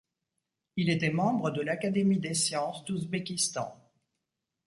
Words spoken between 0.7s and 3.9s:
Il était membre de l'Académie des sciences d'Ouzbékistan.